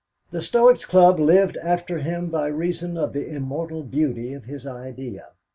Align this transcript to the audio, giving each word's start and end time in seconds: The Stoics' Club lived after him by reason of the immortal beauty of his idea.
The 0.31 0.41
Stoics' 0.41 0.83
Club 0.87 1.19
lived 1.19 1.57
after 1.57 1.99
him 1.99 2.31
by 2.31 2.47
reason 2.47 2.97
of 2.97 3.13
the 3.13 3.29
immortal 3.31 3.83
beauty 3.83 4.33
of 4.33 4.45
his 4.45 4.65
idea. 4.65 5.33